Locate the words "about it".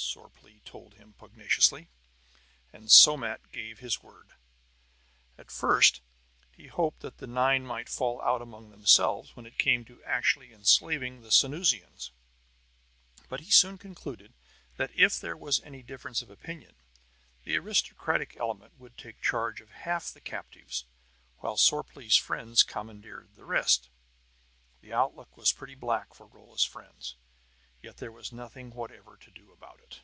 29.52-30.00